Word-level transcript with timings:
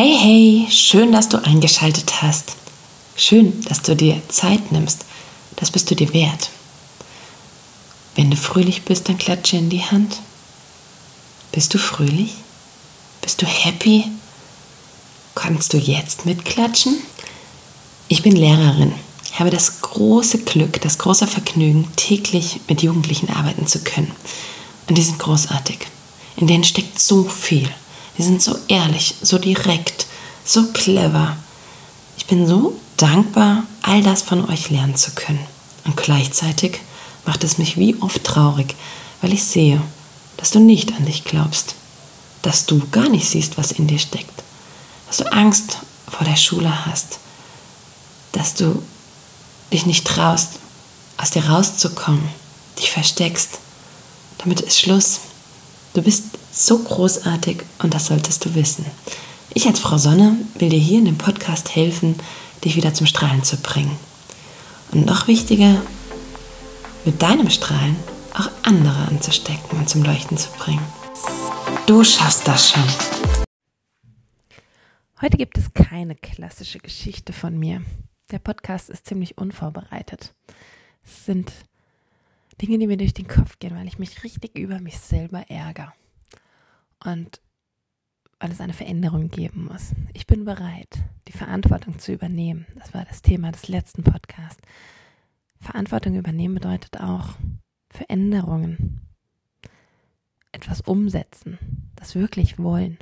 Hey, 0.00 0.16
hey, 0.16 0.70
schön, 0.70 1.10
dass 1.10 1.28
du 1.28 1.44
eingeschaltet 1.44 2.22
hast. 2.22 2.52
Schön, 3.16 3.64
dass 3.64 3.82
du 3.82 3.96
dir 3.96 4.22
Zeit 4.28 4.70
nimmst. 4.70 5.04
Das 5.56 5.72
bist 5.72 5.90
du 5.90 5.96
dir 5.96 6.14
wert. 6.14 6.50
Wenn 8.14 8.30
du 8.30 8.36
fröhlich 8.36 8.82
bist, 8.82 9.08
dann 9.08 9.18
klatsche 9.18 9.56
in 9.56 9.70
die 9.70 9.82
Hand. 9.82 10.20
Bist 11.50 11.74
du 11.74 11.78
fröhlich? 11.78 12.34
Bist 13.22 13.42
du 13.42 13.46
happy? 13.46 14.04
Kannst 15.34 15.72
du 15.72 15.78
jetzt 15.78 16.26
mitklatschen? 16.26 17.02
Ich 18.06 18.22
bin 18.22 18.36
Lehrerin. 18.36 18.92
Habe 19.32 19.50
das 19.50 19.80
große 19.80 20.44
Glück, 20.44 20.80
das 20.80 20.98
große 20.98 21.26
Vergnügen, 21.26 21.90
täglich 21.96 22.60
mit 22.68 22.82
Jugendlichen 22.82 23.30
arbeiten 23.30 23.66
zu 23.66 23.80
können. 23.80 24.12
Und 24.88 24.96
die 24.96 25.02
sind 25.02 25.18
großartig. 25.18 25.88
In 26.36 26.46
denen 26.46 26.62
steckt 26.62 27.00
so 27.00 27.24
viel. 27.24 27.68
Die 28.18 28.24
sind 28.24 28.42
so 28.42 28.58
ehrlich, 28.66 29.14
so 29.22 29.38
direkt, 29.38 30.06
so 30.44 30.72
clever. 30.72 31.36
Ich 32.16 32.26
bin 32.26 32.46
so 32.46 32.78
dankbar, 32.96 33.62
all 33.82 34.02
das 34.02 34.22
von 34.22 34.48
euch 34.50 34.70
lernen 34.70 34.96
zu 34.96 35.12
können. 35.12 35.46
Und 35.84 35.96
gleichzeitig 35.96 36.80
macht 37.24 37.44
es 37.44 37.58
mich 37.58 37.78
wie 37.78 37.96
oft 38.00 38.24
traurig, 38.24 38.74
weil 39.22 39.32
ich 39.32 39.44
sehe, 39.44 39.80
dass 40.36 40.50
du 40.50 40.58
nicht 40.58 40.92
an 40.94 41.06
dich 41.06 41.24
glaubst, 41.24 41.74
dass 42.42 42.66
du 42.66 42.86
gar 42.90 43.08
nicht 43.08 43.28
siehst, 43.28 43.56
was 43.56 43.72
in 43.72 43.86
dir 43.86 43.98
steckt, 43.98 44.42
dass 45.06 45.18
du 45.18 45.32
Angst 45.32 45.78
vor 46.10 46.26
der 46.26 46.36
Schule 46.36 46.86
hast, 46.86 47.18
dass 48.32 48.54
du 48.54 48.82
dich 49.72 49.86
nicht 49.86 50.06
traust, 50.06 50.52
aus 51.18 51.30
dir 51.30 51.44
rauszukommen, 51.44 52.28
dich 52.78 52.90
versteckst. 52.90 53.58
Damit 54.38 54.60
ist 54.60 54.78
Schluss. 54.78 55.20
Du 55.94 56.02
bist 56.02 56.24
so 56.58 56.78
großartig 56.78 57.62
und 57.82 57.94
das 57.94 58.06
solltest 58.06 58.44
du 58.44 58.54
wissen. 58.54 58.84
Ich 59.54 59.66
als 59.66 59.78
Frau 59.78 59.96
Sonne 59.96 60.36
will 60.58 60.68
dir 60.68 60.78
hier 60.78 60.98
in 60.98 61.04
dem 61.04 61.18
Podcast 61.18 61.74
helfen, 61.74 62.16
dich 62.64 62.76
wieder 62.76 62.94
zum 62.94 63.06
Strahlen 63.06 63.44
zu 63.44 63.56
bringen. 63.56 63.96
Und 64.92 65.06
noch 65.06 65.28
wichtiger, 65.28 65.80
mit 67.04 67.22
deinem 67.22 67.50
Strahlen 67.50 67.96
auch 68.34 68.50
andere 68.62 69.06
anzustecken 69.08 69.78
und 69.78 69.88
zum 69.88 70.02
Leuchten 70.02 70.36
zu 70.36 70.50
bringen. 70.58 70.84
Du 71.86 72.04
schaffst 72.04 72.46
das 72.46 72.70
schon. 72.70 72.84
Heute 75.20 75.36
gibt 75.36 75.58
es 75.58 75.72
keine 75.72 76.14
klassische 76.14 76.78
Geschichte 76.78 77.32
von 77.32 77.58
mir. 77.58 77.82
Der 78.30 78.38
Podcast 78.38 78.90
ist 78.90 79.06
ziemlich 79.06 79.38
unvorbereitet. 79.38 80.34
Es 81.04 81.24
sind 81.24 81.52
Dinge, 82.60 82.78
die 82.78 82.86
mir 82.86 82.96
durch 82.96 83.14
den 83.14 83.26
Kopf 83.26 83.58
gehen, 83.58 83.74
weil 83.74 83.88
ich 83.88 83.98
mich 83.98 84.22
richtig 84.22 84.58
über 84.58 84.80
mich 84.80 84.98
selber 84.98 85.48
ärgere. 85.48 85.92
Und 87.04 87.40
weil 88.40 88.52
es 88.52 88.60
eine 88.60 88.72
Veränderung 88.72 89.28
geben 89.28 89.64
muss. 89.64 89.94
Ich 90.12 90.26
bin 90.26 90.44
bereit, 90.44 90.98
die 91.26 91.32
Verantwortung 91.32 91.98
zu 91.98 92.12
übernehmen. 92.12 92.66
Das 92.76 92.94
war 92.94 93.04
das 93.04 93.22
Thema 93.22 93.50
des 93.50 93.68
letzten 93.68 94.04
Podcasts. 94.04 94.62
Verantwortung 95.60 96.14
übernehmen 96.14 96.54
bedeutet 96.54 97.00
auch 97.00 97.34
Veränderungen, 97.90 99.00
etwas 100.52 100.80
umsetzen, 100.82 101.58
das 101.96 102.14
wirklich 102.14 102.58
wollen 102.58 102.96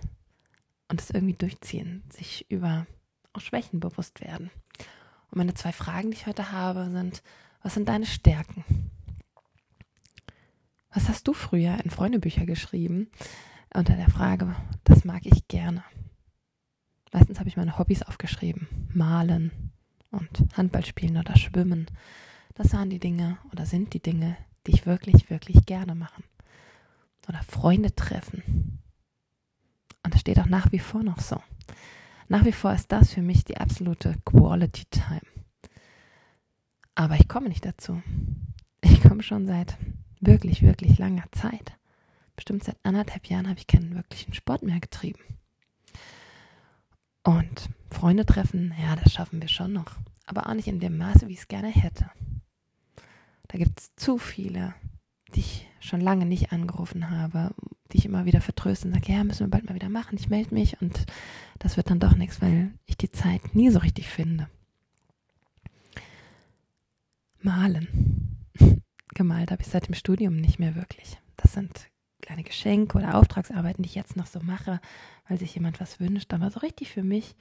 und 0.88 1.00
es 1.00 1.10
irgendwie 1.10 1.34
durchziehen, 1.34 2.02
sich 2.10 2.50
über 2.50 2.86
auch 3.32 3.40
Schwächen 3.40 3.80
bewusst 3.80 4.20
werden. 4.20 4.50
Und 5.30 5.38
meine 5.38 5.54
zwei 5.54 5.72
Fragen, 5.72 6.10
die 6.10 6.16
ich 6.16 6.26
heute 6.26 6.52
habe, 6.52 6.90
sind, 6.90 7.22
was 7.62 7.74
sind 7.74 7.88
deine 7.88 8.06
Stärken? 8.06 8.64
Was 10.92 11.08
hast 11.08 11.28
du 11.28 11.34
früher 11.34 11.78
in 11.84 11.90
Freundebücher 11.90 12.46
geschrieben? 12.46 13.10
Unter 13.76 13.94
der 13.94 14.08
Frage, 14.08 14.56
das 14.84 15.04
mag 15.04 15.26
ich 15.26 15.48
gerne. 15.48 15.84
Meistens 17.12 17.38
habe 17.38 17.48
ich 17.48 17.56
meine 17.56 17.78
Hobbys 17.78 18.02
aufgeschrieben. 18.02 18.88
Malen 18.92 19.72
und 20.10 20.28
Handball 20.56 20.84
spielen 20.84 21.18
oder 21.18 21.36
schwimmen. 21.36 21.86
Das 22.54 22.72
waren 22.72 22.88
die 22.88 22.98
Dinge 22.98 23.36
oder 23.52 23.66
sind 23.66 23.92
die 23.92 24.00
Dinge, 24.00 24.36
die 24.66 24.72
ich 24.72 24.86
wirklich, 24.86 25.28
wirklich 25.28 25.66
gerne 25.66 25.94
mache. 25.94 26.22
Oder 27.28 27.42
Freunde 27.42 27.94
treffen. 27.94 28.80
Und 30.02 30.14
das 30.14 30.22
steht 30.22 30.38
auch 30.38 30.46
nach 30.46 30.72
wie 30.72 30.78
vor 30.78 31.02
noch 31.02 31.20
so. 31.20 31.42
Nach 32.28 32.44
wie 32.44 32.52
vor 32.52 32.72
ist 32.72 32.90
das 32.92 33.12
für 33.12 33.22
mich 33.22 33.44
die 33.44 33.58
absolute 33.58 34.14
Quality 34.24 34.84
Time. 34.90 35.20
Aber 36.94 37.16
ich 37.16 37.28
komme 37.28 37.48
nicht 37.48 37.64
dazu. 37.64 38.02
Ich 38.80 39.02
komme 39.02 39.22
schon 39.22 39.46
seit 39.46 39.76
wirklich, 40.20 40.62
wirklich 40.62 40.98
langer 40.98 41.30
Zeit 41.32 41.76
bestimmt 42.36 42.64
seit 42.64 42.76
anderthalb 42.84 43.26
Jahren 43.26 43.48
habe 43.48 43.58
ich 43.58 43.66
keinen 43.66 43.94
wirklichen 43.94 44.34
Sport 44.34 44.62
mehr 44.62 44.80
getrieben. 44.80 45.20
Und 47.24 47.70
Freunde 47.90 48.24
treffen, 48.24 48.72
ja, 48.80 48.94
das 48.94 49.12
schaffen 49.12 49.40
wir 49.40 49.48
schon 49.48 49.72
noch. 49.72 49.96
Aber 50.26 50.48
auch 50.48 50.54
nicht 50.54 50.68
in 50.68 50.80
dem 50.80 50.96
Maße, 50.96 51.28
wie 51.28 51.32
ich 51.32 51.40
es 51.40 51.48
gerne 51.48 51.68
hätte. 51.68 52.10
Da 53.48 53.58
gibt 53.58 53.80
es 53.80 53.94
zu 53.96 54.18
viele, 54.18 54.74
die 55.34 55.40
ich 55.40 55.68
schon 55.80 56.00
lange 56.00 56.26
nicht 56.26 56.52
angerufen 56.52 57.10
habe, 57.10 57.54
die 57.92 57.98
ich 57.98 58.06
immer 58.06 58.24
wieder 58.24 58.40
vertröste 58.40 58.88
und 58.88 58.94
sage, 58.94 59.12
ja, 59.12 59.24
müssen 59.24 59.46
wir 59.46 59.50
bald 59.50 59.66
mal 59.66 59.74
wieder 59.74 59.88
machen, 59.88 60.18
ich 60.18 60.28
melde 60.28 60.54
mich 60.54 60.80
und 60.80 61.06
das 61.58 61.76
wird 61.76 61.90
dann 61.90 62.00
doch 62.00 62.16
nichts, 62.16 62.40
weil 62.40 62.72
ich 62.86 62.96
die 62.96 63.10
Zeit 63.10 63.54
nie 63.54 63.70
so 63.70 63.78
richtig 63.78 64.08
finde. 64.08 64.48
Malen. 67.40 68.50
Gemalt 69.14 69.50
habe 69.50 69.62
ich 69.62 69.68
seit 69.68 69.88
dem 69.88 69.94
Studium 69.94 70.36
nicht 70.36 70.58
mehr 70.58 70.74
wirklich. 70.74 71.18
Das 71.36 71.52
sind 71.52 71.88
kleine 72.26 72.42
Geschenke 72.42 72.98
oder 72.98 73.14
Auftragsarbeiten, 73.14 73.82
die 73.82 73.88
ich 73.88 73.94
jetzt 73.94 74.16
noch 74.16 74.26
so 74.26 74.40
mache, 74.40 74.80
weil 75.28 75.38
sich 75.38 75.54
jemand 75.54 75.80
was 75.80 76.00
wünscht. 76.00 76.34
Aber 76.34 76.50
so 76.50 76.60
richtig 76.60 76.90
für 76.90 77.04
mich 77.04 77.36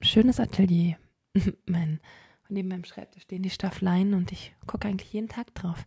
ein 0.00 0.04
schönes 0.04 0.38
Atelier. 0.38 0.96
mein, 1.66 2.00
neben 2.48 2.68
meinem 2.68 2.84
Schreibtisch 2.84 3.22
stehen 3.22 3.42
die 3.42 3.50
Staffleien 3.50 4.14
und 4.14 4.32
ich 4.32 4.54
gucke 4.66 4.88
eigentlich 4.88 5.12
jeden 5.12 5.28
Tag 5.28 5.54
drauf. 5.54 5.86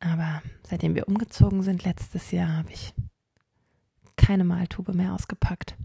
Aber 0.00 0.42
seitdem 0.64 0.94
wir 0.94 1.08
umgezogen 1.08 1.62
sind 1.62 1.84
letztes 1.84 2.30
Jahr, 2.32 2.56
habe 2.58 2.72
ich 2.72 2.92
keine 4.16 4.44
Maltube 4.44 4.92
mehr 4.92 5.14
ausgepackt. 5.14 5.76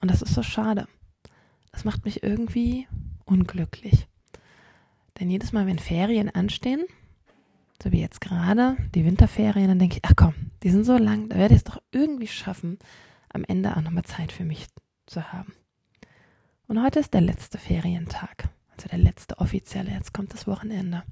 Und 0.00 0.10
das 0.10 0.22
ist 0.22 0.34
so 0.34 0.42
schade. 0.42 0.86
Das 1.70 1.84
macht 1.84 2.04
mich 2.04 2.22
irgendwie 2.22 2.86
unglücklich. 3.24 4.08
Denn 5.18 5.30
jedes 5.30 5.52
Mal, 5.52 5.66
wenn 5.66 5.78
Ferien 5.78 6.30
anstehen, 6.30 6.84
so 7.82 7.92
wie 7.92 8.00
jetzt 8.00 8.20
gerade, 8.20 8.76
die 8.94 9.04
Winterferien, 9.04 9.68
dann 9.68 9.78
denke 9.78 9.96
ich, 9.96 10.04
ach 10.04 10.14
komm, 10.16 10.34
die 10.64 10.70
sind 10.70 10.84
so 10.84 10.96
lang, 10.96 11.28
da 11.28 11.36
werde 11.36 11.54
ich 11.54 11.58
es 11.58 11.64
doch 11.64 11.80
irgendwie 11.92 12.26
schaffen, 12.26 12.78
am 13.28 13.44
Ende 13.44 13.76
auch 13.76 13.82
nochmal 13.82 14.04
Zeit 14.04 14.32
für 14.32 14.44
mich 14.44 14.66
zu 15.04 15.30
haben. 15.30 15.52
Und 16.66 16.82
heute 16.82 17.00
ist 17.00 17.12
der 17.12 17.20
letzte 17.20 17.58
Ferientag, 17.58 18.48
also 18.74 18.88
der 18.88 18.98
letzte 18.98 19.38
offizielle, 19.38 19.90
jetzt 19.90 20.14
kommt 20.14 20.32
das 20.32 20.46
Wochenende. 20.46 21.02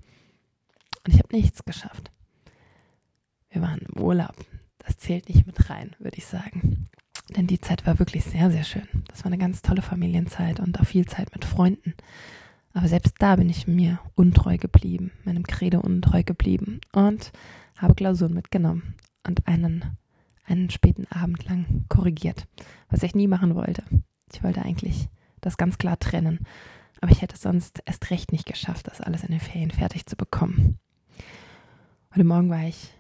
Und 1.04 1.12
ich 1.12 1.18
habe 1.18 1.36
nichts 1.36 1.66
geschafft. 1.66 2.10
Wir 3.50 3.60
waren 3.60 3.80
im 3.80 4.00
Urlaub. 4.00 4.34
Das 4.78 4.96
zählt 4.96 5.28
nicht 5.28 5.46
mit 5.46 5.69
rein, 5.69 5.94
würde 5.98 6.16
ich 6.16 6.24
sagen. 6.24 6.86
Denn 7.36 7.46
die 7.46 7.60
Zeit 7.60 7.86
war 7.86 7.98
wirklich 7.98 8.24
sehr, 8.24 8.50
sehr 8.50 8.64
schön. 8.64 8.88
Das 9.08 9.20
war 9.20 9.26
eine 9.26 9.38
ganz 9.38 9.60
tolle 9.60 9.82
Familienzeit 9.82 10.60
und 10.60 10.80
auch 10.80 10.86
viel 10.86 11.04
Zeit 11.04 11.30
mit 11.34 11.44
Freunden. 11.44 11.92
Aber 12.72 12.88
selbst 12.88 13.16
da 13.19 13.36
bin 13.36 13.50
ich 13.50 13.66
mir 13.66 14.00
untreu 14.14 14.56
geblieben, 14.56 15.12
meinem 15.24 15.42
Credo 15.42 15.80
untreu 15.80 16.22
geblieben 16.22 16.80
und 16.92 17.32
habe 17.76 17.94
Klausuren 17.94 18.32
mitgenommen 18.32 18.94
und 19.26 19.46
einen, 19.46 19.96
einen 20.44 20.70
späten 20.70 21.06
Abend 21.10 21.44
lang 21.44 21.84
korrigiert, 21.88 22.46
was 22.88 23.02
ich 23.02 23.14
nie 23.14 23.28
machen 23.28 23.54
wollte. 23.54 23.82
Ich 24.32 24.42
wollte 24.42 24.62
eigentlich 24.62 25.08
das 25.40 25.56
ganz 25.56 25.78
klar 25.78 25.98
trennen, 25.98 26.40
aber 27.00 27.10
ich 27.12 27.22
hätte 27.22 27.34
es 27.34 27.42
sonst 27.42 27.82
erst 27.84 28.10
recht 28.10 28.32
nicht 28.32 28.46
geschafft, 28.46 28.86
das 28.86 29.00
alles 29.00 29.24
in 29.24 29.30
den 29.30 29.40
Ferien 29.40 29.70
fertig 29.70 30.06
zu 30.06 30.16
bekommen. 30.16 30.78
Heute 32.14 32.24
Morgen 32.24 32.50
war 32.50 32.64
ich 32.64 32.90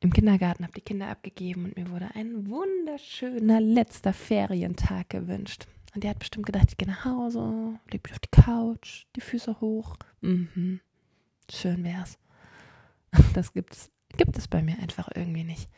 im 0.00 0.12
Kindergarten, 0.12 0.64
habe 0.64 0.74
die 0.74 0.80
Kinder 0.80 1.08
abgegeben 1.08 1.64
und 1.64 1.76
mir 1.76 1.90
wurde 1.90 2.10
ein 2.14 2.46
wunderschöner 2.48 3.60
letzter 3.60 4.12
Ferientag 4.12 5.10
gewünscht. 5.10 5.66
Und 5.94 6.04
die 6.04 6.08
hat 6.08 6.18
bestimmt 6.18 6.46
gedacht, 6.46 6.66
ich 6.68 6.76
gehe 6.76 6.88
nach 6.88 7.04
Hause, 7.04 7.78
mich 7.90 8.12
auf 8.12 8.18
die 8.18 8.28
Couch, 8.30 9.06
die 9.16 9.20
Füße 9.20 9.60
hoch. 9.60 9.96
Mhm. 10.20 10.80
Schön 11.50 11.84
wär's. 11.84 12.18
Das 13.32 13.52
gibt's, 13.52 13.92
gibt 14.16 14.36
es 14.36 14.48
bei 14.48 14.62
mir 14.62 14.78
einfach 14.78 15.08
irgendwie 15.14 15.44
nicht. 15.44 15.68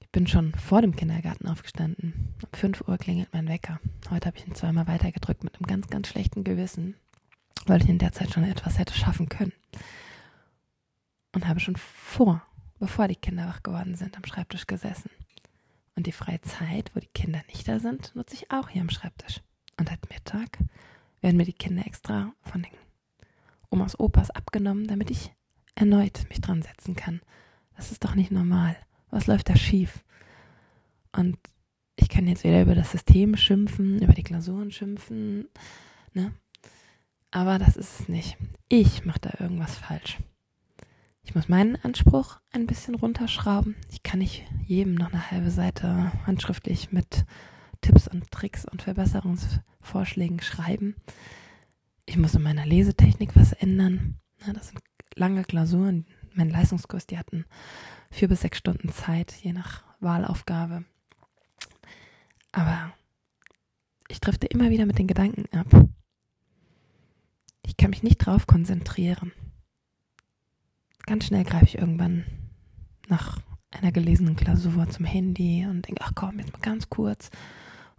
Ich 0.00 0.10
bin 0.10 0.26
schon 0.26 0.54
vor 0.54 0.80
dem 0.80 0.96
Kindergarten 0.96 1.46
aufgestanden. 1.46 2.34
Um 2.42 2.48
5 2.58 2.88
Uhr 2.88 2.96
klingelt 2.96 3.28
mein 3.32 3.48
Wecker. 3.48 3.80
Heute 4.10 4.26
habe 4.26 4.38
ich 4.38 4.46
ihn 4.46 4.54
zweimal 4.54 4.86
weitergedrückt 4.86 5.44
mit 5.44 5.54
einem 5.56 5.66
ganz, 5.66 5.88
ganz 5.88 6.08
schlechten 6.08 6.44
Gewissen, 6.44 6.94
weil 7.66 7.82
ich 7.82 7.88
in 7.88 7.98
der 7.98 8.12
Zeit 8.12 8.32
schon 8.32 8.44
etwas 8.44 8.78
hätte 8.78 8.94
schaffen 8.94 9.28
können. 9.28 9.52
Und 11.34 11.46
habe 11.46 11.60
schon 11.60 11.76
vor, 11.76 12.42
bevor 12.78 13.08
die 13.08 13.16
Kinder 13.16 13.46
wach 13.46 13.62
geworden 13.62 13.94
sind, 13.94 14.16
am 14.16 14.24
Schreibtisch 14.24 14.66
gesessen 14.66 15.10
und 15.96 16.06
die 16.06 16.12
freie 16.12 16.40
Zeit, 16.42 16.90
wo 16.94 17.00
die 17.00 17.08
Kinder 17.08 17.42
nicht 17.48 17.66
da 17.66 17.80
sind, 17.80 18.14
nutze 18.14 18.34
ich 18.34 18.50
auch 18.50 18.68
hier 18.68 18.82
am 18.82 18.90
Schreibtisch. 18.90 19.40
Und 19.78 19.90
at 19.90 20.08
Mittag 20.10 20.58
werden 21.20 21.36
mir 21.36 21.44
die 21.44 21.52
Kinder 21.52 21.86
extra 21.86 22.32
von 22.42 22.62
den 22.62 22.72
Omas 23.70 23.98
Opas 23.98 24.30
abgenommen, 24.30 24.86
damit 24.86 25.10
ich 25.10 25.32
erneut 25.76 26.26
mich 26.28 26.40
dran 26.40 26.62
setzen 26.62 26.96
kann. 26.96 27.20
Das 27.76 27.92
ist 27.92 28.02
doch 28.02 28.16
nicht 28.16 28.32
normal. 28.32 28.76
Was 29.10 29.28
läuft 29.28 29.48
da 29.48 29.54
schief? 29.56 30.02
Und 31.12 31.38
ich 31.94 32.08
kann 32.08 32.26
jetzt 32.26 32.42
wieder 32.42 32.62
über 32.62 32.74
das 32.74 32.90
System 32.90 33.36
schimpfen, 33.36 34.02
über 34.02 34.12
die 34.12 34.24
Klausuren 34.24 34.72
schimpfen, 34.72 35.48
ne? 36.12 36.32
Aber 37.30 37.58
das 37.58 37.76
ist 37.76 38.00
es 38.00 38.08
nicht. 38.08 38.36
Ich 38.68 39.04
mache 39.04 39.20
da 39.20 39.30
irgendwas 39.38 39.76
falsch. 39.76 40.18
Ich 41.22 41.34
muss 41.34 41.48
meinen 41.48 41.76
Anspruch 41.76 42.38
ein 42.52 42.66
bisschen 42.66 42.94
runterschrauben. 42.94 43.74
Ich 43.90 44.02
kann 44.02 44.20
nicht 44.20 44.44
jedem 44.64 44.94
noch 44.94 45.12
eine 45.12 45.30
halbe 45.30 45.50
Seite 45.50 46.12
handschriftlich 46.24 46.92
mit 46.92 47.26
Tipps 47.80 48.08
und 48.08 48.30
Tricks 48.30 48.64
und 48.64 48.82
Verbesserungsvorschlägen 48.82 50.40
schreiben. 50.40 50.96
Ich 52.06 52.16
muss 52.16 52.34
in 52.34 52.42
meiner 52.42 52.64
Lesetechnik 52.64 53.34
was 53.34 53.52
ändern. 53.52 54.20
Das 54.54 54.68
sind 54.68 54.80
lange 55.16 55.44
Klausuren. 55.44 56.06
Mein 56.34 56.50
Leistungskurs, 56.50 57.06
die 57.06 57.18
hatten 57.18 57.44
vier 58.10 58.28
bis 58.28 58.42
sechs 58.42 58.58
Stunden 58.58 58.90
Zeit, 58.90 59.32
je 59.32 59.52
nach 59.52 59.82
Wahlaufgabe. 60.00 60.84
Aber 62.52 62.92
ich 64.08 64.20
drifte 64.20 64.46
immer 64.46 64.70
wieder 64.70 64.86
mit 64.86 64.98
den 64.98 65.06
Gedanken 65.06 65.46
ab. 65.56 65.66
Ich 67.62 67.76
kann 67.76 67.90
mich 67.90 68.02
nicht 68.02 68.18
drauf 68.18 68.46
konzentrieren. 68.46 69.32
Ganz 71.06 71.26
schnell 71.26 71.44
greife 71.44 71.64
ich 71.64 71.78
irgendwann 71.78 72.24
nach 73.08 73.40
einer 73.70 73.92
gelesenen 73.92 74.36
Klausur 74.36 74.88
zum 74.88 75.04
Handy 75.04 75.66
und 75.66 75.86
denke, 75.86 76.02
ach 76.04 76.12
komm, 76.14 76.38
jetzt 76.38 76.52
mal 76.52 76.60
ganz 76.60 76.88
kurz. 76.88 77.30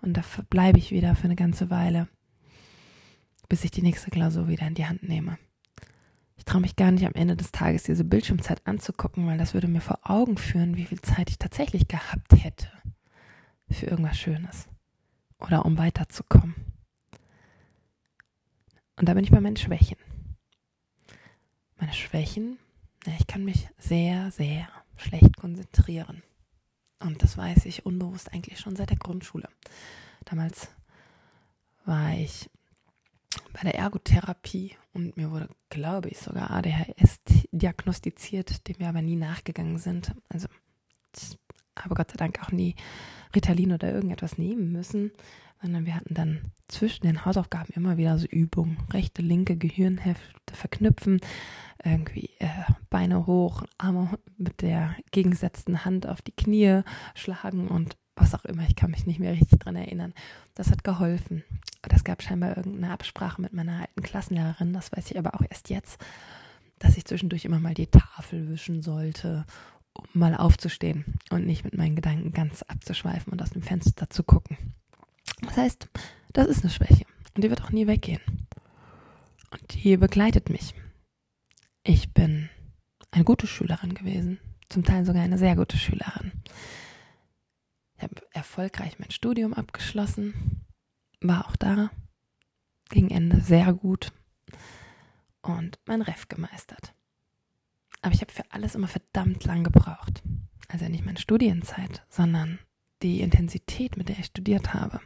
Und 0.01 0.13
da 0.15 0.21
verbleibe 0.21 0.77
ich 0.77 0.91
wieder 0.91 1.15
für 1.15 1.25
eine 1.25 1.35
ganze 1.35 1.69
Weile, 1.69 2.07
bis 3.49 3.63
ich 3.63 3.71
die 3.71 3.81
nächste 3.81 4.11
Klausur 4.11 4.47
wieder 4.47 4.67
in 4.67 4.75
die 4.75 4.85
Hand 4.85 5.03
nehme. 5.03 5.37
Traue 6.47 6.61
mich 6.61 6.77
gar 6.77 6.91
nicht 6.91 7.05
am 7.05 7.13
Ende 7.13 7.35
des 7.35 7.51
Tages 7.51 7.83
diese 7.83 8.05
Bildschirmzeit 8.05 8.65
anzugucken, 8.65 9.27
weil 9.27 9.37
das 9.37 9.53
würde 9.53 9.67
mir 9.67 9.81
vor 9.81 9.99
Augen 10.03 10.37
führen, 10.37 10.77
wie 10.77 10.85
viel 10.85 11.01
Zeit 11.01 11.29
ich 11.29 11.37
tatsächlich 11.37 11.89
gehabt 11.89 12.41
hätte 12.41 12.69
für 13.69 13.87
irgendwas 13.87 14.17
Schönes 14.17 14.69
oder 15.39 15.65
um 15.65 15.77
weiterzukommen. 15.77 16.55
Und 18.95 19.09
da 19.09 19.13
bin 19.13 19.25
ich 19.25 19.31
bei 19.31 19.41
meinen 19.41 19.57
Schwächen. 19.57 19.97
Meine 21.75 21.91
Schwächen, 21.91 22.57
ja, 23.05 23.11
ich 23.19 23.27
kann 23.27 23.43
mich 23.43 23.67
sehr, 23.77 24.31
sehr 24.31 24.69
schlecht 24.95 25.35
konzentrieren. 25.35 26.23
Und 26.99 27.23
das 27.23 27.37
weiß 27.37 27.65
ich 27.65 27.85
unbewusst 27.85 28.31
eigentlich 28.31 28.57
schon 28.61 28.77
seit 28.77 28.89
der 28.89 28.97
Grundschule. 28.97 29.49
Damals 30.23 30.69
war 31.83 32.13
ich 32.13 32.49
bei 33.57 33.71
der 33.71 33.79
Ergotherapie 33.79 34.75
und 34.93 35.17
mir 35.17 35.31
wurde, 35.31 35.49
glaube 35.69 36.09
ich, 36.09 36.19
sogar 36.19 36.51
ADHS 36.51 37.21
diagnostiziert, 37.51 38.67
dem 38.67 38.77
wir 38.79 38.87
aber 38.87 39.01
nie 39.01 39.15
nachgegangen 39.15 39.79
sind. 39.79 40.13
Also 40.29 40.47
habe 41.75 41.95
Gott 41.95 42.11
sei 42.11 42.17
Dank 42.17 42.39
auch 42.43 42.51
nie 42.51 42.75
Ritalin 43.35 43.73
oder 43.73 43.91
irgendetwas 43.91 44.37
nehmen 44.37 44.71
müssen, 44.71 45.11
sondern 45.59 45.87
wir 45.87 45.95
hatten 45.95 46.13
dann 46.13 46.51
zwischen 46.67 47.07
den 47.07 47.25
Hausaufgaben 47.25 47.73
immer 47.73 47.97
wieder 47.97 48.19
so 48.19 48.27
Übungen. 48.27 48.77
Rechte, 48.93 49.23
linke 49.23 49.57
Gehirnhälfte 49.57 50.53
verknüpfen, 50.53 51.19
irgendwie 51.83 52.29
äh, 52.37 52.49
Beine 52.91 53.25
hoch, 53.25 53.63
Arme 53.79 54.19
mit 54.37 54.61
der 54.61 54.95
gegengesetzten 55.09 55.83
Hand 55.83 56.07
auf 56.07 56.21
die 56.21 56.35
Knie 56.35 56.81
schlagen 57.15 57.69
und 57.69 57.97
was 58.17 58.33
auch 58.33 58.45
immer. 58.45 58.63
Ich 58.67 58.75
kann 58.75 58.91
mich 58.91 59.05
nicht 59.05 59.19
mehr 59.19 59.33
richtig 59.33 59.59
dran 59.59 59.75
erinnern. 59.75 60.13
Das 60.55 60.71
hat 60.71 60.83
geholfen. 60.83 61.43
Das 61.81 62.03
gab 62.03 62.21
scheinbar 62.21 62.57
irgendeine 62.57 62.91
Absprache 62.91 63.41
mit 63.41 63.53
meiner 63.53 63.81
alten 63.81 64.01
Klassenlehrerin. 64.01 64.73
Das 64.73 64.91
weiß 64.91 65.11
ich 65.11 65.17
aber 65.17 65.35
auch 65.35 65.43
erst 65.49 65.69
jetzt, 65.69 66.03
dass 66.79 66.97
ich 66.97 67.05
zwischendurch 67.05 67.45
immer 67.45 67.59
mal 67.59 67.73
die 67.73 67.87
Tafel 67.87 68.49
wischen 68.49 68.81
sollte 68.81 69.45
um 69.97 70.07
mal 70.13 70.35
aufzustehen 70.35 71.05
und 71.29 71.45
nicht 71.45 71.63
mit 71.63 71.75
meinen 71.75 71.95
Gedanken 71.95 72.31
ganz 72.31 72.61
abzuschweifen 72.63 73.33
und 73.33 73.41
aus 73.41 73.49
dem 73.49 73.61
Fenster 73.61 74.09
zu 74.09 74.23
gucken. 74.23 74.57
Das 75.41 75.57
heißt, 75.57 75.89
das 76.33 76.47
ist 76.47 76.63
eine 76.63 76.71
Schwäche 76.71 77.05
und 77.35 77.43
die 77.43 77.49
wird 77.49 77.63
auch 77.63 77.71
nie 77.71 77.87
weggehen. 77.87 78.21
Und 79.51 79.73
die 79.73 79.97
begleitet 79.97 80.49
mich. 80.49 80.73
Ich 81.83 82.13
bin 82.13 82.49
eine 83.11 83.23
gute 83.23 83.47
Schülerin 83.47 83.93
gewesen, 83.93 84.39
zum 84.69 84.83
Teil 84.83 85.05
sogar 85.05 85.23
eine 85.23 85.37
sehr 85.37 85.55
gute 85.55 85.77
Schülerin. 85.77 86.31
Ich 87.97 88.03
habe 88.03 88.15
erfolgreich 88.31 88.99
mein 88.99 89.11
Studium 89.11 89.53
abgeschlossen, 89.53 90.65
war 91.19 91.47
auch 91.47 91.55
da, 91.55 91.89
gegen 92.89 93.09
Ende 93.09 93.41
sehr 93.41 93.73
gut 93.73 94.13
und 95.41 95.79
mein 95.85 96.01
Ref 96.01 96.27
gemeistert. 96.27 96.93
Aber 98.01 98.13
ich 98.13 98.21
habe 98.21 98.31
für 98.31 98.49
alles 98.51 98.75
immer 98.75 98.87
verdammt 98.87 99.43
lang 99.45 99.63
gebraucht. 99.63 100.21
Also 100.67 100.87
nicht 100.87 101.05
meine 101.05 101.19
Studienzeit, 101.19 102.05
sondern 102.09 102.59
die 103.01 103.21
Intensität, 103.21 103.97
mit 103.97 104.09
der 104.09 104.19
ich 104.19 104.27
studiert 104.27 104.73
habe. 104.73 104.99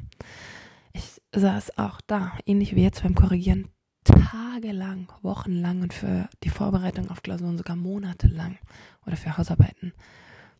Ich 0.93 1.21
saß 1.33 1.77
auch 1.77 2.01
da, 2.01 2.37
ähnlich 2.45 2.75
wie 2.75 2.83
jetzt 2.83 3.03
beim 3.03 3.15
Korrigieren, 3.15 3.69
tagelang, 4.03 5.11
wochenlang 5.21 5.81
und 5.81 5.93
für 5.93 6.27
die 6.43 6.49
Vorbereitung 6.49 7.09
auf 7.09 7.23
Klausuren 7.23 7.57
sogar 7.57 7.75
monatelang 7.75 8.57
oder 9.05 9.15
für 9.15 9.37
Hausarbeiten. 9.37 9.93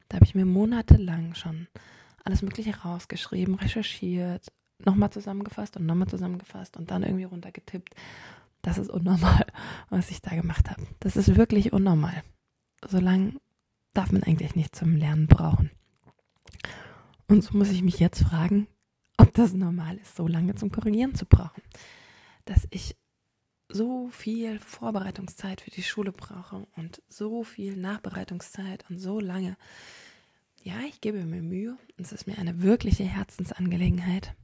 Da 0.08 0.16
habe 0.16 0.26
ich 0.26 0.36
mir 0.36 0.46
monatelang 0.46 1.36
schon 1.36 1.68
alles 2.24 2.42
Mögliche 2.42 2.76
rausgeschrieben, 2.76 3.56
recherchiert, 3.56 4.52
nochmal 4.80 5.12
zusammengefasst 5.12 5.78
und 5.78 5.86
nochmal 5.86 6.08
zusammengefasst 6.08 6.78
und 6.78 6.92
dann 6.92 7.04
irgendwie 7.04 7.26
runtergetippt. 7.26 7.96
Das 8.62 8.78
ist 8.78 8.90
unnormal, 8.90 9.46
was 9.90 10.12
ich 10.12 10.22
da 10.22 10.36
gemacht 10.36 10.70
habe. 10.70 10.86
Das 11.00 11.16
ist 11.16 11.36
wirklich 11.36 11.74
unnormal 11.74 12.24
so 12.88 13.00
lange 13.00 13.34
darf 13.94 14.12
man 14.12 14.24
eigentlich 14.24 14.56
nicht 14.56 14.76
zum 14.76 14.96
Lernen 14.96 15.28
brauchen. 15.28 15.70
Und 17.28 17.44
so 17.44 17.58
muss 17.58 17.70
ich 17.70 17.82
mich 17.82 18.00
jetzt 18.00 18.24
fragen, 18.24 18.68
ob 19.18 19.34
das 19.34 19.54
normal 19.54 19.98
ist, 19.98 20.16
so 20.16 20.28
lange 20.28 20.56
zum 20.56 20.72
Korrigieren 20.72 21.16
zu 21.16 21.26
brauchen. 21.26 21.62
Dass 22.46 22.68
ich 22.72 22.96
so 23.70 24.10
viel 24.10 24.60
Vorbereitungszeit 24.60 25.62
für 25.62 25.72
die 25.72 25.84
Schule 25.84 26.12
brauche 26.12 26.68
und 26.76 27.02
so 27.08 27.44
viel 27.44 27.78
Nachbereitungszeit 27.78 28.86
und 28.90 29.00
so 29.00 29.20
lange. 29.20 29.58
Ja, 30.64 30.76
ich 30.88 31.02
gebe 31.02 31.26
mir 31.26 31.42
Mühe 31.42 31.76
und 31.98 32.06
es 32.06 32.12
ist 32.12 32.28
mir 32.28 32.38
eine 32.38 32.62
wirkliche 32.62 33.04
Herzensangelegenheit. 33.04 34.36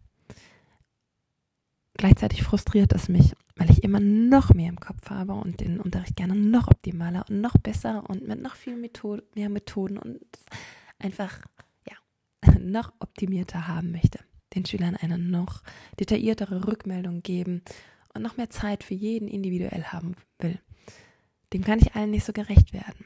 Gleichzeitig 1.93 2.43
frustriert 2.43 2.93
es 2.93 3.07
mich, 3.07 3.33
weil 3.55 3.69
ich 3.69 3.83
immer 3.83 3.99
noch 3.99 4.53
mehr 4.53 4.69
im 4.69 4.79
Kopf 4.79 5.09
habe 5.11 5.33
und 5.33 5.61
den 5.61 5.79
Unterricht 5.79 6.15
gerne 6.15 6.35
noch 6.35 6.67
optimaler 6.67 7.25
und 7.29 7.41
noch 7.41 7.57
besser 7.57 8.03
und 8.09 8.27
mit 8.27 8.41
noch 8.41 8.55
viel 8.55 8.77
Methode, 8.77 9.23
mehr 9.35 9.49
Methoden 9.49 9.99
und 9.99 10.19
einfach 10.97 11.41
ja, 11.87 11.95
noch 12.59 12.93
optimierter 12.99 13.67
haben 13.67 13.91
möchte. 13.91 14.19
Den 14.55 14.65
Schülern 14.65 14.95
eine 14.95 15.19
noch 15.19 15.61
detailliertere 15.99 16.67
Rückmeldung 16.67 17.21
geben 17.21 17.61
und 18.15 18.23
noch 18.23 18.37
mehr 18.37 18.49
Zeit 18.49 18.83
für 18.83 18.95
jeden 18.95 19.27
individuell 19.27 19.83
haben 19.83 20.15
will. 20.39 20.59
Dem 21.53 21.63
kann 21.63 21.79
ich 21.79 21.93
allen 21.93 22.09
nicht 22.09 22.25
so 22.25 22.33
gerecht 22.33 22.73
werden. 22.73 23.05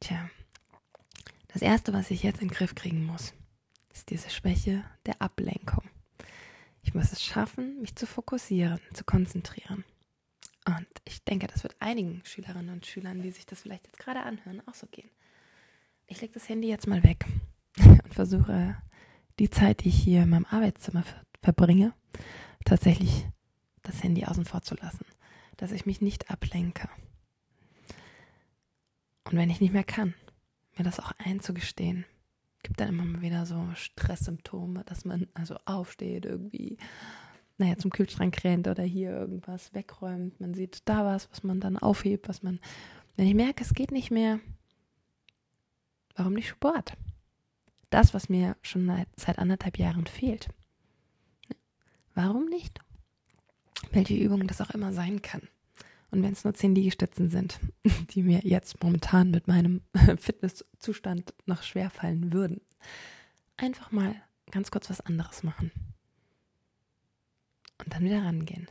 Tja, 0.00 0.28
das 1.56 1.62
Erste, 1.62 1.94
was 1.94 2.10
ich 2.10 2.22
jetzt 2.22 2.42
in 2.42 2.48
den 2.48 2.54
Griff 2.54 2.74
kriegen 2.74 3.06
muss, 3.06 3.32
ist 3.90 4.10
diese 4.10 4.28
Schwäche 4.28 4.84
der 5.06 5.22
Ablenkung. 5.22 5.84
Ich 6.82 6.92
muss 6.92 7.12
es 7.12 7.24
schaffen, 7.24 7.80
mich 7.80 7.96
zu 7.96 8.06
fokussieren, 8.06 8.78
zu 8.92 9.04
konzentrieren. 9.04 9.82
Und 10.66 10.86
ich 11.06 11.24
denke, 11.24 11.46
das 11.46 11.62
wird 11.62 11.74
einigen 11.80 12.20
Schülerinnen 12.26 12.74
und 12.74 12.84
Schülern, 12.84 13.22
die 13.22 13.30
sich 13.30 13.46
das 13.46 13.62
vielleicht 13.62 13.86
jetzt 13.86 13.98
gerade 13.98 14.20
anhören, 14.20 14.60
auch 14.68 14.74
so 14.74 14.86
gehen. 14.86 15.08
Ich 16.06 16.20
lege 16.20 16.34
das 16.34 16.46
Handy 16.46 16.68
jetzt 16.68 16.86
mal 16.86 17.02
weg 17.02 17.24
und 17.78 18.12
versuche 18.12 18.76
die 19.38 19.48
Zeit, 19.48 19.82
die 19.82 19.88
ich 19.88 19.98
hier 19.98 20.24
in 20.24 20.28
meinem 20.28 20.44
Arbeitszimmer 20.50 21.04
verbringe, 21.42 21.94
tatsächlich 22.66 23.24
das 23.82 24.02
Handy 24.02 24.26
außen 24.26 24.44
vor 24.44 24.60
zu 24.60 24.74
lassen, 24.74 25.06
dass 25.56 25.72
ich 25.72 25.86
mich 25.86 26.02
nicht 26.02 26.30
ablenke. 26.30 26.90
Und 29.24 29.38
wenn 29.38 29.48
ich 29.48 29.62
nicht 29.62 29.72
mehr 29.72 29.84
kann, 29.84 30.12
mir 30.78 30.84
das 30.84 31.00
auch 31.00 31.12
einzugestehen, 31.18 32.04
gibt 32.62 32.80
dann 32.80 32.88
immer 32.88 33.22
wieder 33.22 33.46
so 33.46 33.68
Stresssymptome, 33.74 34.84
dass 34.84 35.04
man 35.04 35.26
also 35.34 35.56
aufsteht, 35.64 36.24
irgendwie, 36.24 36.78
naja, 37.58 37.76
zum 37.78 37.90
Kühlschrank 37.90 38.42
rennt 38.44 38.68
oder 38.68 38.82
hier 38.82 39.10
irgendwas 39.10 39.72
wegräumt. 39.72 40.40
Man 40.40 40.54
sieht 40.54 40.82
da 40.84 41.04
was, 41.04 41.30
was 41.30 41.42
man 41.42 41.60
dann 41.60 41.78
aufhebt, 41.78 42.28
was 42.28 42.42
man. 42.42 42.60
Wenn 43.16 43.26
ich 43.26 43.34
merke, 43.34 43.62
es 43.62 43.72
geht 43.72 43.92
nicht 43.92 44.10
mehr, 44.10 44.40
warum 46.14 46.34
nicht 46.34 46.48
Sport? 46.48 46.94
Das, 47.88 48.14
was 48.14 48.28
mir 48.28 48.56
schon 48.62 48.90
seit 49.16 49.38
anderthalb 49.38 49.78
Jahren 49.78 50.06
fehlt. 50.06 50.48
Warum 52.14 52.46
nicht? 52.46 52.80
Welche 53.92 54.14
Übung 54.14 54.46
das 54.46 54.60
auch 54.60 54.70
immer 54.70 54.92
sein 54.92 55.22
kann. 55.22 55.48
Und 56.16 56.22
wenn 56.22 56.32
es 56.32 56.44
nur 56.44 56.54
zehn 56.54 56.74
Liegestützen 56.74 57.28
sind, 57.28 57.60
die 58.12 58.22
mir 58.22 58.40
jetzt 58.42 58.82
momentan 58.82 59.30
mit 59.30 59.48
meinem 59.48 59.82
Fitnesszustand 60.18 61.34
noch 61.44 61.62
schwer 61.62 61.90
fallen 61.90 62.32
würden, 62.32 62.62
einfach 63.58 63.92
mal 63.92 64.14
ganz 64.50 64.70
kurz 64.70 64.88
was 64.88 65.02
anderes 65.02 65.42
machen. 65.42 65.70
Und 67.76 67.92
dann 67.92 68.02
wieder 68.02 68.24
rangehen. 68.24 68.66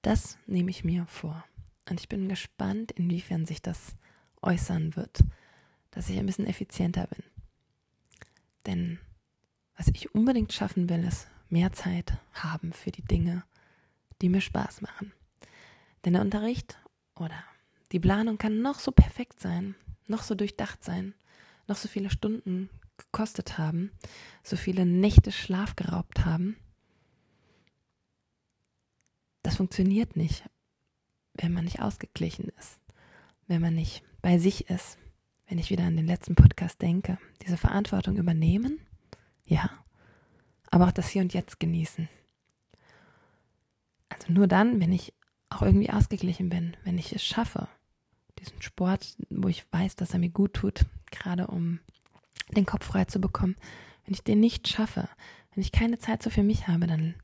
Das 0.00 0.38
nehme 0.46 0.70
ich 0.70 0.84
mir 0.84 1.04
vor. 1.04 1.44
Und 1.90 2.00
ich 2.00 2.08
bin 2.08 2.30
gespannt, 2.30 2.92
inwiefern 2.92 3.44
sich 3.44 3.60
das 3.60 3.94
äußern 4.40 4.96
wird, 4.96 5.22
dass 5.90 6.08
ich 6.08 6.18
ein 6.18 6.24
bisschen 6.24 6.46
effizienter 6.46 7.08
bin. 7.08 7.22
Denn 8.64 8.98
was 9.76 9.88
ich 9.88 10.14
unbedingt 10.14 10.54
schaffen 10.54 10.88
will, 10.88 11.04
ist 11.04 11.28
mehr 11.50 11.74
Zeit 11.74 12.16
haben 12.32 12.72
für 12.72 12.90
die 12.90 13.04
Dinge, 13.04 13.44
die 14.22 14.30
mir 14.30 14.40
Spaß 14.40 14.80
machen. 14.80 15.12
Denn 16.04 16.14
der 16.14 16.22
Unterricht 16.22 16.78
oder 17.14 17.44
die 17.92 18.00
Planung 18.00 18.38
kann 18.38 18.62
noch 18.62 18.78
so 18.78 18.92
perfekt 18.92 19.40
sein, 19.40 19.74
noch 20.06 20.22
so 20.22 20.34
durchdacht 20.34 20.82
sein, 20.82 21.14
noch 21.66 21.76
so 21.76 21.88
viele 21.88 22.10
Stunden 22.10 22.70
gekostet 22.96 23.58
haben, 23.58 23.90
so 24.42 24.56
viele 24.56 24.86
Nächte 24.86 25.32
Schlaf 25.32 25.76
geraubt 25.76 26.24
haben. 26.24 26.56
Das 29.42 29.56
funktioniert 29.56 30.16
nicht, 30.16 30.44
wenn 31.34 31.52
man 31.52 31.64
nicht 31.64 31.80
ausgeglichen 31.80 32.50
ist, 32.58 32.78
wenn 33.46 33.60
man 33.60 33.74
nicht 33.74 34.02
bei 34.20 34.38
sich 34.38 34.68
ist, 34.68 34.98
wenn 35.46 35.58
ich 35.58 35.70
wieder 35.70 35.84
an 35.84 35.96
den 35.96 36.06
letzten 36.06 36.34
Podcast 36.34 36.80
denke. 36.82 37.18
Diese 37.42 37.56
Verantwortung 37.56 38.16
übernehmen, 38.16 38.80
ja, 39.46 39.70
aber 40.70 40.86
auch 40.86 40.92
das 40.92 41.08
Hier 41.08 41.22
und 41.22 41.32
Jetzt 41.32 41.58
genießen. 41.58 42.08
Also 44.10 44.32
nur 44.32 44.46
dann, 44.46 44.80
wenn 44.80 44.92
ich 44.92 45.14
auch 45.50 45.62
irgendwie 45.62 45.90
ausgeglichen 45.90 46.48
bin, 46.48 46.76
wenn 46.84 46.98
ich 46.98 47.12
es 47.12 47.24
schaffe, 47.24 47.68
diesen 48.38 48.62
Sport, 48.62 49.16
wo 49.28 49.48
ich 49.48 49.70
weiß, 49.72 49.96
dass 49.96 50.12
er 50.12 50.18
mir 50.18 50.30
gut 50.30 50.54
tut, 50.54 50.86
gerade 51.10 51.48
um 51.48 51.80
den 52.56 52.66
Kopf 52.66 52.86
frei 52.86 53.04
zu 53.04 53.20
bekommen. 53.20 53.56
Wenn 54.04 54.14
ich 54.14 54.24
den 54.24 54.40
nicht 54.40 54.68
schaffe, 54.68 55.08
wenn 55.54 55.62
ich 55.62 55.72
keine 55.72 55.98
Zeit 55.98 56.22
so 56.22 56.30
für 56.30 56.42
mich 56.42 56.68
habe, 56.68 56.86
dann 56.86 57.14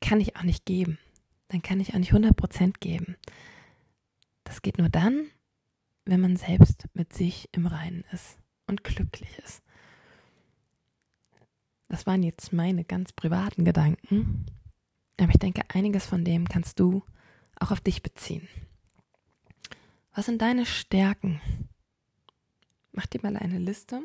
kann 0.00 0.20
ich 0.20 0.36
auch 0.36 0.42
nicht 0.42 0.66
geben. 0.66 0.98
Dann 1.48 1.62
kann 1.62 1.80
ich 1.80 1.94
auch 1.94 1.98
nicht 1.98 2.12
100% 2.12 2.74
geben. 2.80 3.16
Das 4.44 4.62
geht 4.62 4.78
nur 4.78 4.88
dann, 4.88 5.26
wenn 6.04 6.20
man 6.20 6.36
selbst 6.36 6.86
mit 6.92 7.12
sich 7.12 7.48
im 7.52 7.66
Reinen 7.66 8.04
ist 8.12 8.38
und 8.66 8.84
glücklich 8.84 9.38
ist. 9.44 9.62
Das 11.88 12.06
waren 12.06 12.22
jetzt 12.22 12.52
meine 12.52 12.84
ganz 12.84 13.12
privaten 13.12 13.64
Gedanken, 13.64 14.46
aber 15.20 15.30
ich 15.30 15.38
denke, 15.38 15.62
einiges 15.68 16.06
von 16.06 16.24
dem 16.24 16.48
kannst 16.48 16.80
du 16.80 17.02
auch 17.58 17.70
auf 17.70 17.80
dich 17.80 18.02
beziehen. 18.02 18.48
Was 20.14 20.26
sind 20.26 20.42
deine 20.42 20.66
Stärken? 20.66 21.40
Mach 22.92 23.06
dir 23.06 23.20
mal 23.22 23.36
eine 23.36 23.58
Liste 23.58 24.02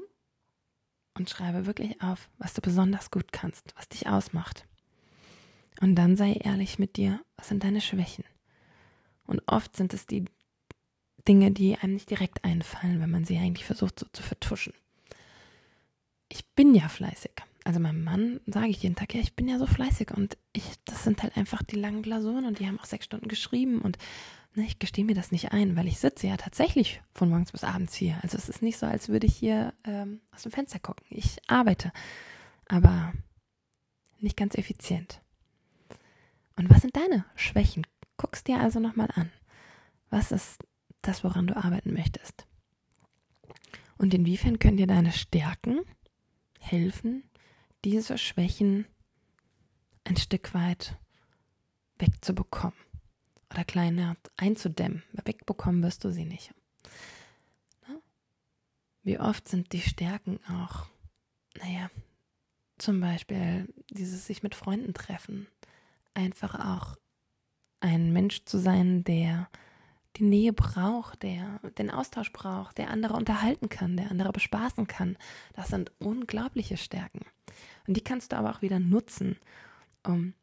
und 1.16 1.30
schreibe 1.30 1.66
wirklich 1.66 2.02
auf, 2.02 2.30
was 2.38 2.54
du 2.54 2.62
besonders 2.62 3.12
gut 3.12 3.32
kannst, 3.32 3.76
was 3.76 3.90
dich 3.90 4.08
ausmacht. 4.08 4.66
Und 5.82 5.96
dann 5.96 6.16
sei 6.16 6.34
ehrlich 6.34 6.80
mit 6.80 6.98
dir, 6.98 7.22
was 7.38 7.48
sind 7.48 7.64
deine 7.64 7.82
Schwächen? 7.82 8.26
Und 9.26 9.42
oft 9.48 9.76
sind 9.76 9.94
es 9.94 10.08
die 10.08 10.26
Dinge, 11.28 11.52
die 11.52 11.78
einem 11.78 11.94
nicht 11.94 12.10
direkt 12.10 12.44
einfallen, 12.44 13.00
wenn 13.02 13.12
man 13.12 13.26
sie 13.26 13.38
eigentlich 13.38 13.66
versucht 13.66 14.00
so 14.00 14.08
zu 14.12 14.24
vertuschen. 14.24 14.74
Ich 16.28 16.48
bin 16.56 16.74
ja 16.74 16.90
fleißig. 16.90 17.32
Also 17.66 17.80
meinem 17.80 18.04
Mann 18.04 18.40
sage 18.48 18.68
ich 18.68 18.82
jeden 18.82 18.96
Tag, 18.96 19.14
ja, 19.14 19.22
ich 19.22 19.36
bin 19.36 19.48
ja 19.48 19.60
so 19.60 19.66
fleißig 19.66 20.12
und 20.12 20.38
ich, 20.54 20.64
das 20.86 21.04
sind 21.04 21.22
halt 21.22 21.36
einfach 21.38 21.62
die 21.62 21.76
langen 21.76 22.02
Klausuren 22.02 22.46
und 22.46 22.60
die 22.60 22.68
haben 22.68 22.80
auch 22.80 22.86
sechs 22.86 23.06
Stunden 23.06 23.28
geschrieben 23.28 23.82
und 23.82 23.98
ne, 24.56 24.66
ich 24.66 24.80
gestehe 24.80 25.06
mir 25.06 25.16
das 25.16 25.32
nicht 25.32 25.52
ein, 25.52 25.76
weil 25.76 25.88
ich 25.88 26.00
sitze 26.00 26.28
ja 26.28 26.38
tatsächlich 26.38 27.02
von 27.14 27.30
morgens 27.30 27.52
bis 27.52 27.64
abends 27.64 27.94
hier. 27.96 28.18
Also 28.24 28.38
es 28.38 28.50
ist 28.50 28.62
nicht 28.62 28.78
so, 28.78 28.86
als 28.86 29.10
würde 29.10 29.28
ich 29.28 29.36
hier 29.36 29.74
ähm, 29.84 30.22
aus 30.34 30.44
dem 30.44 30.52
Fenster 30.52 30.80
gucken. 30.80 31.06
Ich 31.10 31.38
arbeite, 31.48 31.92
aber 32.68 33.14
nicht 34.20 34.38
ganz 34.38 34.56
effizient. 34.56 35.22
Und 36.56 36.70
was 36.70 36.82
sind 36.82 36.96
deine 36.96 37.26
Schwächen? 37.36 37.86
Guckst 38.18 38.48
dir 38.48 38.60
also 38.60 38.80
nochmal 38.80 39.10
an. 39.16 39.32
Was 40.10 40.32
ist 40.32 40.64
das, 41.02 41.24
woran 41.24 41.48
du 41.48 41.56
arbeiten 41.56 41.94
möchtest? 41.94 42.46
Und 43.98 44.14
inwiefern 44.14 44.60
können 44.60 44.78
dir 44.78 44.88
deine 44.88 45.12
Stärken 45.12 45.82
helfen, 46.60 47.24
diese 47.86 48.18
Schwächen 48.18 48.86
ein 50.04 50.18
Stück 50.18 50.54
weit 50.54 50.98
wegzubekommen? 51.98 52.78
oder 53.52 53.64
kleiner 53.64 54.16
einzudämmen. 54.38 55.04
Wegbekommen 55.26 55.84
wirst 55.84 56.04
du 56.04 56.12
sie 56.12 56.26
nicht. 56.26 56.54
Ne? 57.88 58.02
Wie 59.04 59.20
oft 59.20 59.48
sind 59.48 59.74
die 59.74 59.82
Stärken 59.82 60.40
auch, 60.46 60.88
naja, 61.58 61.90
zum 62.78 63.00
Beispiel 63.02 63.74
dieses 63.90 64.26
sich 64.26 64.44
mit 64.44 64.56
Freunden 64.56 64.94
treffen. 64.94 65.48
Einfach 66.14 66.56
auch 66.56 66.96
ein 67.82 68.14
Mensch 68.14 68.46
zu 68.46 68.58
sein, 68.58 69.04
der 69.04 69.50
die 70.18 70.24
Nähe 70.24 70.54
braucht, 70.54 71.24
der 71.24 71.60
den 71.78 71.92
Austausch 71.92 72.32
braucht, 72.32 72.78
der 72.78 72.90
andere 72.90 73.14
unterhalten 73.14 73.70
kann, 73.70 73.98
der 73.98 74.12
andere 74.12 74.32
bespaßen 74.32 74.88
kann. 74.88 75.18
Das 75.54 75.70
sind 75.70 75.92
unglaubliche 76.00 76.78
Stärken. 76.78 77.26
Und 77.88 77.96
die 77.96 78.04
kannst 78.04 78.32
du 78.32 78.38
aber 78.38 78.52
auch 78.52 78.62
wieder 78.62 78.80
nutzen, 78.80 79.38
um 80.04 80.34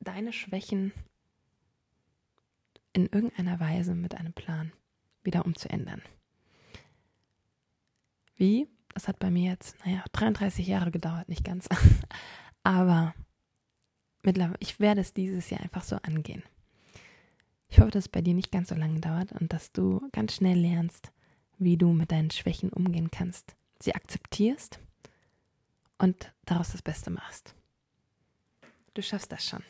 deine 0.00 0.32
Schwächen 0.32 0.92
in 2.92 3.06
irgendeiner 3.06 3.60
Weise 3.60 3.94
mit 3.94 4.14
einem 4.14 4.32
Plan 4.32 4.72
wieder 5.22 5.44
umzuändern. 5.44 6.02
Wie? 8.36 8.68
Das 8.94 9.08
hat 9.08 9.18
bei 9.18 9.30
mir 9.30 9.50
jetzt, 9.50 9.76
naja, 9.84 10.02
33 10.12 10.66
Jahre 10.66 10.90
gedauert, 10.90 11.28
nicht 11.28 11.44
ganz. 11.44 11.68
Aber 12.62 13.14
mittlerweile, 14.22 14.56
ich 14.60 14.80
werde 14.80 15.02
es 15.02 15.12
dieses 15.12 15.50
Jahr 15.50 15.60
einfach 15.60 15.82
so 15.82 15.96
angehen. 15.96 16.42
Ich 17.68 17.80
hoffe, 17.80 17.90
dass 17.90 18.04
es 18.04 18.08
bei 18.08 18.22
dir 18.22 18.34
nicht 18.34 18.52
ganz 18.52 18.68
so 18.68 18.74
lange 18.74 19.00
dauert 19.00 19.32
und 19.32 19.52
dass 19.52 19.72
du 19.72 20.08
ganz 20.12 20.34
schnell 20.34 20.58
lernst, 20.58 21.12
wie 21.58 21.76
du 21.76 21.92
mit 21.92 22.12
deinen 22.12 22.30
Schwächen 22.30 22.70
umgehen 22.70 23.10
kannst, 23.10 23.56
sie 23.80 23.94
akzeptierst 23.94 24.80
und 25.98 26.32
daraus 26.44 26.72
das 26.72 26.82
Beste 26.82 27.10
machst. 27.10 27.54
Du 28.94 29.02
schaffst 29.02 29.32
das 29.32 29.44
schon. 29.44 29.62